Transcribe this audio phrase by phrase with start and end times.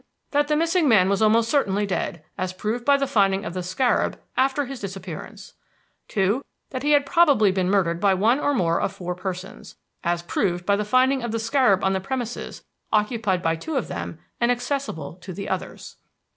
[0.31, 3.61] That the missing man was almost certainly dead, as proved by the finding of the
[3.61, 5.53] scarab after his disappearance.
[6.07, 6.43] "2.
[6.71, 10.65] That he had probably been murdered by one or more of four persons, as proved
[10.65, 14.51] by the finding of the scarab on the premises occupied by two of them and
[14.51, 15.97] accessible to the others.